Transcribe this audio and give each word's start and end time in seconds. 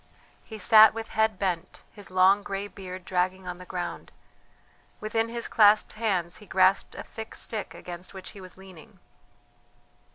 He 0.43 0.57
sat 0.57 0.95
with 0.95 1.09
head 1.09 1.37
bent, 1.37 1.83
his 1.91 2.09
long 2.09 2.41
grey 2.41 2.67
beard 2.67 3.05
dragging 3.05 3.45
on 3.45 3.59
the 3.59 3.67
ground; 3.67 4.11
within 4.99 5.29
his 5.29 5.47
clasped 5.47 5.93
hands 5.93 6.37
he 6.37 6.47
grasped 6.47 6.95
a 6.95 7.03
thick 7.03 7.35
stick 7.35 7.75
against 7.75 8.11
which 8.11 8.31
he 8.31 8.41
was 8.41 8.57
leaning. 8.57 8.97